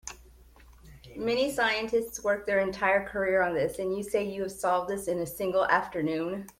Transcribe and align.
Many 1.15 1.51
scientists 1.51 2.23
work 2.23 2.47
their 2.47 2.57
entire 2.57 3.07
careers 3.07 3.45
on 3.47 3.53
this, 3.53 3.77
and 3.77 3.95
you 3.95 4.01
say 4.01 4.23
you 4.23 4.41
have 4.41 4.51
solved 4.51 4.89
this 4.89 5.07
in 5.07 5.19
a 5.19 5.27
single 5.27 5.67
afternoon? 5.67 6.49